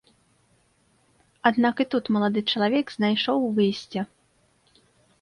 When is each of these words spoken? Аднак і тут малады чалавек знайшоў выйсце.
Аднак 1.51 1.75
і 1.87 1.87
тут 1.93 2.05
малады 2.17 2.41
чалавек 2.55 2.85
знайшоў 2.97 3.37
выйсце. 3.63 3.99